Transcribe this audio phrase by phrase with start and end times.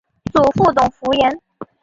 [0.33, 1.39] 祖父董孚言。